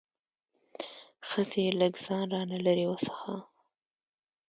[1.29, 3.39] ښځې لږ ځان را نه لرې وڅښاوه.